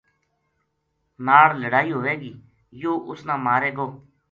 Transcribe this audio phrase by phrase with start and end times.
[1.25, 2.31] ناڑ لڑائی ہوے گی
[2.81, 3.87] یوہ اُس نا مارے گو